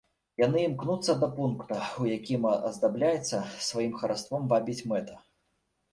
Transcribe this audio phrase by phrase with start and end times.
[0.43, 5.13] Яны імкнуцца да пункта, у якім аздабляецца, сваім хараством вабіць мэта.